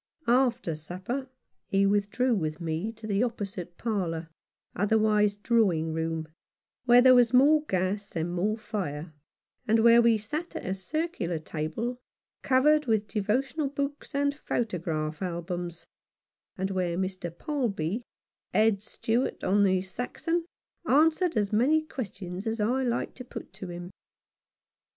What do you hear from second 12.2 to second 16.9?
covered with devotional books and photograph albums, and